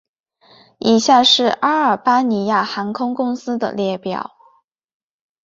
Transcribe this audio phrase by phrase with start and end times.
[0.79, 4.31] 以下是阿尔巴尼亚航空公司的列表